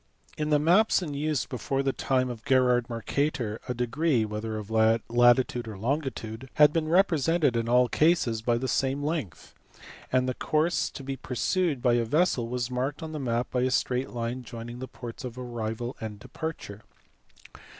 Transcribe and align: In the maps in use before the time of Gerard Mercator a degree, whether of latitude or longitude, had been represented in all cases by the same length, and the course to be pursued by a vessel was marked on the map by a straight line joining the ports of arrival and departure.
In 0.35 0.49
the 0.49 0.57
maps 0.57 1.03
in 1.03 1.13
use 1.13 1.45
before 1.45 1.83
the 1.83 1.93
time 1.93 2.31
of 2.31 2.43
Gerard 2.43 2.89
Mercator 2.89 3.61
a 3.67 3.75
degree, 3.75 4.25
whether 4.25 4.57
of 4.57 4.71
latitude 4.71 5.67
or 5.67 5.77
longitude, 5.77 6.49
had 6.55 6.73
been 6.73 6.87
represented 6.87 7.55
in 7.55 7.69
all 7.69 7.87
cases 7.87 8.41
by 8.41 8.57
the 8.57 8.67
same 8.67 9.03
length, 9.03 9.53
and 10.11 10.27
the 10.27 10.33
course 10.33 10.89
to 10.89 11.03
be 11.03 11.17
pursued 11.17 11.83
by 11.83 11.93
a 11.93 12.03
vessel 12.03 12.47
was 12.47 12.71
marked 12.71 13.03
on 13.03 13.11
the 13.11 13.19
map 13.19 13.51
by 13.51 13.61
a 13.61 13.69
straight 13.69 14.09
line 14.09 14.41
joining 14.41 14.79
the 14.79 14.87
ports 14.87 15.23
of 15.23 15.37
arrival 15.37 15.95
and 16.01 16.17
departure. 16.17 16.81